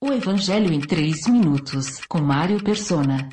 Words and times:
O 0.00 0.12
Evangelho 0.12 0.72
em 0.72 0.78
3 0.78 1.26
minutos, 1.26 2.00
com 2.08 2.20
Mário 2.20 2.62
Persona. 2.62 3.28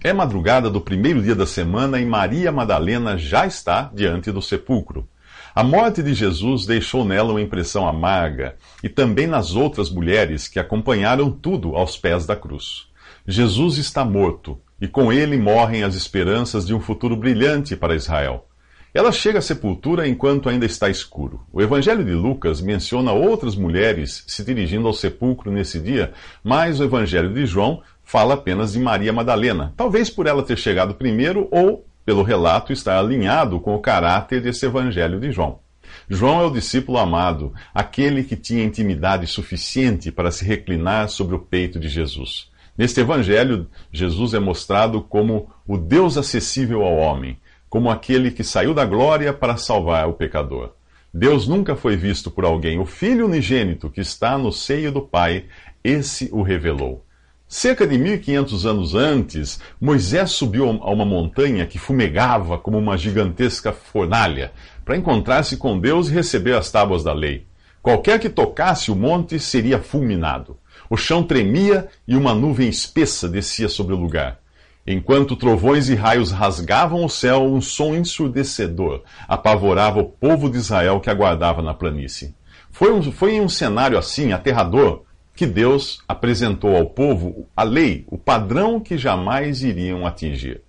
É 0.00 0.12
madrugada 0.12 0.70
do 0.70 0.80
primeiro 0.80 1.20
dia 1.20 1.34
da 1.34 1.46
semana 1.46 2.00
e 2.00 2.06
Maria 2.06 2.52
Madalena 2.52 3.18
já 3.18 3.44
está 3.44 3.90
diante 3.92 4.30
do 4.30 4.40
sepulcro. 4.40 5.08
A 5.52 5.64
morte 5.64 6.00
de 6.00 6.14
Jesus 6.14 6.64
deixou 6.64 7.04
nela 7.04 7.32
uma 7.32 7.40
impressão 7.40 7.88
amarga 7.88 8.54
e 8.84 8.88
também 8.88 9.26
nas 9.26 9.56
outras 9.56 9.90
mulheres 9.90 10.46
que 10.46 10.60
acompanharam 10.60 11.32
tudo 11.32 11.74
aos 11.74 11.96
pés 11.96 12.24
da 12.24 12.36
cruz. 12.36 12.86
Jesus 13.26 13.78
está 13.78 14.04
morto 14.04 14.60
e 14.80 14.86
com 14.86 15.12
ele 15.12 15.36
morrem 15.36 15.82
as 15.82 15.96
esperanças 15.96 16.64
de 16.64 16.72
um 16.72 16.78
futuro 16.78 17.16
brilhante 17.16 17.74
para 17.74 17.96
Israel. 17.96 18.46
Ela 18.92 19.12
chega 19.12 19.38
à 19.38 19.42
sepultura 19.42 20.08
enquanto 20.08 20.48
ainda 20.48 20.66
está 20.66 20.88
escuro. 20.90 21.40
O 21.52 21.62
Evangelho 21.62 22.04
de 22.04 22.12
Lucas 22.12 22.60
menciona 22.60 23.12
outras 23.12 23.54
mulheres 23.54 24.24
se 24.26 24.42
dirigindo 24.42 24.88
ao 24.88 24.92
sepulcro 24.92 25.52
nesse 25.52 25.78
dia, 25.78 26.12
mas 26.42 26.80
o 26.80 26.84
Evangelho 26.84 27.32
de 27.32 27.46
João 27.46 27.82
fala 28.02 28.34
apenas 28.34 28.72
de 28.72 28.80
Maria 28.80 29.12
Madalena, 29.12 29.72
talvez 29.76 30.10
por 30.10 30.26
ela 30.26 30.42
ter 30.42 30.58
chegado 30.58 30.94
primeiro 30.94 31.46
ou 31.52 31.86
pelo 32.04 32.24
relato 32.24 32.72
estar 32.72 32.98
alinhado 32.98 33.60
com 33.60 33.76
o 33.76 33.80
caráter 33.80 34.42
desse 34.42 34.66
Evangelho 34.66 35.20
de 35.20 35.30
João. 35.30 35.60
João 36.08 36.40
é 36.40 36.46
o 36.46 36.50
discípulo 36.50 36.98
amado, 36.98 37.54
aquele 37.72 38.24
que 38.24 38.34
tinha 38.34 38.64
intimidade 38.64 39.24
suficiente 39.28 40.10
para 40.10 40.32
se 40.32 40.44
reclinar 40.44 41.08
sobre 41.08 41.36
o 41.36 41.38
peito 41.38 41.78
de 41.78 41.88
Jesus. 41.88 42.50
Neste 42.76 43.00
Evangelho, 43.00 43.68
Jesus 43.92 44.34
é 44.34 44.40
mostrado 44.40 45.00
como 45.00 45.48
o 45.64 45.76
Deus 45.76 46.16
acessível 46.16 46.82
ao 46.82 46.96
homem 46.96 47.38
como 47.70 47.88
aquele 47.88 48.32
que 48.32 48.42
saiu 48.42 48.74
da 48.74 48.84
glória 48.84 49.32
para 49.32 49.56
salvar 49.56 50.08
o 50.08 50.12
pecador. 50.12 50.72
Deus 51.14 51.48
nunca 51.48 51.74
foi 51.74 51.96
visto 51.96 52.30
por 52.30 52.44
alguém. 52.44 52.78
O 52.78 52.84
Filho 52.84 53.26
unigênito 53.26 53.88
que 53.88 54.00
está 54.00 54.36
no 54.36 54.52
seio 54.52 54.92
do 54.92 55.00
Pai, 55.00 55.44
esse 55.82 56.28
o 56.32 56.42
revelou. 56.42 57.04
Cerca 57.48 57.86
de 57.86 57.98
1500 57.98 58.66
anos 58.66 58.94
antes, 58.94 59.60
Moisés 59.80 60.30
subiu 60.30 60.68
a 60.68 60.90
uma 60.90 61.04
montanha 61.04 61.66
que 61.66 61.78
fumegava 61.78 62.58
como 62.58 62.78
uma 62.78 62.96
gigantesca 62.96 63.72
fornalha, 63.72 64.52
para 64.84 64.96
encontrar-se 64.96 65.56
com 65.56 65.78
Deus 65.78 66.08
e 66.08 66.12
receber 66.12 66.54
as 66.54 66.70
tábuas 66.70 67.02
da 67.02 67.12
lei. 67.12 67.46
Qualquer 67.82 68.20
que 68.20 68.28
tocasse 68.28 68.90
o 68.90 68.96
monte 68.96 69.38
seria 69.40 69.80
fulminado. 69.80 70.58
O 70.88 70.96
chão 70.96 71.22
tremia 71.22 71.88
e 72.06 72.14
uma 72.14 72.34
nuvem 72.34 72.68
espessa 72.68 73.28
descia 73.28 73.68
sobre 73.68 73.94
o 73.94 73.98
lugar. 73.98 74.38
Enquanto 74.86 75.36
trovões 75.36 75.88
e 75.88 75.94
raios 75.94 76.30
rasgavam 76.30 77.04
o 77.04 77.08
céu, 77.08 77.44
um 77.44 77.60
som 77.60 77.94
ensurdecedor 77.94 79.02
apavorava 79.28 80.00
o 80.00 80.04
povo 80.04 80.48
de 80.48 80.56
Israel 80.56 81.00
que 81.00 81.10
aguardava 81.10 81.60
na 81.60 81.74
planície. 81.74 82.34
Foi, 82.70 82.92
um, 82.92 83.02
foi 83.12 83.34
em 83.34 83.40
um 83.40 83.48
cenário 83.48 83.98
assim, 83.98 84.32
aterrador, 84.32 85.02
que 85.34 85.46
Deus 85.46 86.02
apresentou 86.08 86.76
ao 86.76 86.86
povo 86.86 87.46
a 87.56 87.62
lei, 87.62 88.04
o 88.08 88.18
padrão 88.18 88.80
que 88.80 88.96
jamais 88.96 89.62
iriam 89.62 90.06
atingir. 90.06 90.62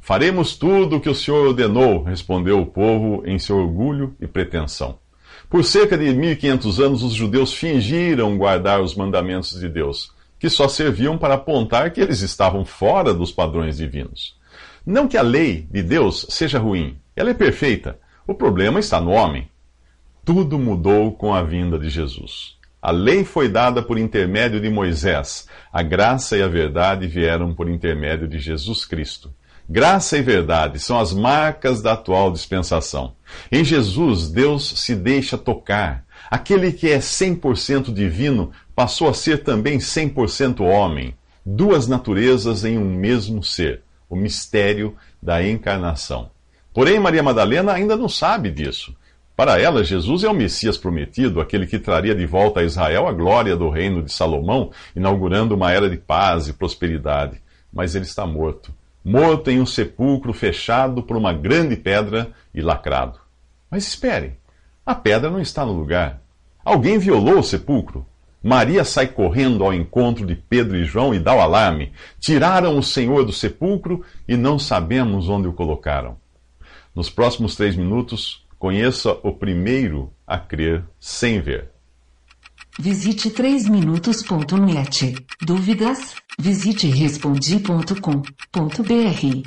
Faremos 0.00 0.56
tudo 0.56 0.96
o 0.96 1.00
que 1.00 1.08
o 1.08 1.14
Senhor 1.14 1.48
ordenou, 1.48 2.02
respondeu 2.02 2.60
o 2.60 2.66
povo 2.66 3.22
em 3.26 3.38
seu 3.38 3.58
orgulho 3.58 4.14
e 4.20 4.26
pretensão. 4.26 4.98
Por 5.50 5.64
cerca 5.64 5.96
de 5.96 6.12
1500 6.12 6.80
anos, 6.80 7.02
os 7.02 7.12
judeus 7.12 7.52
fingiram 7.52 8.36
guardar 8.36 8.80
os 8.80 8.94
mandamentos 8.94 9.58
de 9.58 9.68
Deus 9.68 10.12
que 10.38 10.50
só 10.50 10.68
serviam 10.68 11.16
para 11.16 11.34
apontar 11.34 11.90
que 11.92 12.00
eles 12.00 12.20
estavam 12.20 12.64
fora 12.64 13.14
dos 13.14 13.32
padrões 13.32 13.76
divinos. 13.76 14.36
Não 14.84 15.08
que 15.08 15.16
a 15.16 15.22
lei 15.22 15.66
de 15.70 15.82
Deus 15.82 16.26
seja 16.28 16.58
ruim, 16.58 16.98
ela 17.14 17.30
é 17.30 17.34
perfeita. 17.34 17.98
O 18.26 18.34
problema 18.34 18.78
está 18.78 19.00
no 19.00 19.10
homem. 19.10 19.48
Tudo 20.24 20.58
mudou 20.58 21.12
com 21.12 21.32
a 21.32 21.42
vinda 21.42 21.78
de 21.78 21.88
Jesus. 21.88 22.56
A 22.82 22.90
lei 22.90 23.24
foi 23.24 23.48
dada 23.48 23.82
por 23.82 23.98
intermédio 23.98 24.60
de 24.60 24.68
Moisés. 24.68 25.48
A 25.72 25.82
graça 25.82 26.36
e 26.36 26.42
a 26.42 26.48
verdade 26.48 27.06
vieram 27.06 27.52
por 27.54 27.68
intermédio 27.68 28.28
de 28.28 28.38
Jesus 28.38 28.84
Cristo. 28.84 29.32
Graça 29.68 30.16
e 30.16 30.22
verdade 30.22 30.78
são 30.78 30.98
as 30.98 31.12
marcas 31.12 31.82
da 31.82 31.94
atual 31.94 32.30
dispensação. 32.30 33.16
Em 33.50 33.64
Jesus, 33.64 34.28
Deus 34.30 34.68
se 34.76 34.94
deixa 34.94 35.36
tocar. 35.36 36.04
Aquele 36.30 36.70
que 36.70 36.88
é 36.88 36.98
100% 36.98 37.92
divino 37.92 38.52
passou 38.76 39.08
a 39.08 39.14
ser 39.14 39.42
também 39.42 39.78
100% 39.78 40.60
homem. 40.60 41.16
Duas 41.44 41.88
naturezas 41.88 42.64
em 42.64 42.78
um 42.78 42.94
mesmo 42.94 43.42
ser. 43.42 43.82
O 44.08 44.14
mistério 44.14 44.94
da 45.20 45.44
encarnação. 45.44 46.30
Porém, 46.72 47.00
Maria 47.00 47.24
Madalena 47.24 47.72
ainda 47.72 47.96
não 47.96 48.08
sabe 48.08 48.52
disso. 48.52 48.94
Para 49.34 49.60
ela, 49.60 49.82
Jesus 49.82 50.22
é 50.22 50.28
o 50.28 50.34
Messias 50.34 50.78
prometido, 50.78 51.40
aquele 51.40 51.66
que 51.66 51.78
traria 51.78 52.14
de 52.14 52.24
volta 52.24 52.60
a 52.60 52.64
Israel 52.64 53.08
a 53.08 53.12
glória 53.12 53.56
do 53.56 53.68
reino 53.68 54.02
de 54.02 54.12
Salomão, 54.12 54.70
inaugurando 54.94 55.56
uma 55.56 55.72
era 55.72 55.90
de 55.90 55.96
paz 55.96 56.46
e 56.46 56.52
prosperidade. 56.52 57.42
Mas 57.72 57.96
ele 57.96 58.04
está 58.04 58.24
morto 58.24 58.72
morto 59.06 59.52
em 59.52 59.60
um 59.60 59.66
sepulcro 59.66 60.32
fechado 60.32 61.00
por 61.00 61.16
uma 61.16 61.32
grande 61.32 61.76
pedra 61.76 62.32
e 62.52 62.60
lacrado. 62.60 63.20
Mas 63.70 63.86
espere, 63.86 64.36
a 64.84 64.96
pedra 64.96 65.30
não 65.30 65.38
está 65.38 65.64
no 65.64 65.70
lugar. 65.70 66.20
Alguém 66.64 66.98
violou 66.98 67.38
o 67.38 67.42
sepulcro. 67.44 68.04
Maria 68.46 68.84
sai 68.84 69.08
correndo 69.08 69.64
ao 69.64 69.74
encontro 69.74 70.24
de 70.24 70.36
Pedro 70.36 70.76
e 70.76 70.84
João 70.84 71.12
e 71.12 71.18
dá 71.18 71.34
o 71.34 71.40
alarme. 71.40 71.90
Tiraram 72.20 72.78
o 72.78 72.82
Senhor 72.82 73.24
do 73.24 73.32
sepulcro 73.32 74.04
e 74.28 74.36
não 74.36 74.56
sabemos 74.56 75.28
onde 75.28 75.48
o 75.48 75.52
colocaram. 75.52 76.16
Nos 76.94 77.10
próximos 77.10 77.56
três 77.56 77.74
minutos, 77.74 78.46
conheça 78.56 79.18
o 79.24 79.32
primeiro 79.32 80.12
a 80.24 80.38
crer 80.38 80.84
sem 81.00 81.40
ver. 81.40 81.72
Visite 82.78 83.30
3minutos.net. 83.30 85.16
Dúvidas? 85.42 86.14
Visite 86.38 86.86
respondi.com.br. 86.86 89.42